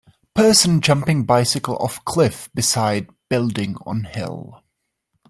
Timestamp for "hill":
4.05-4.63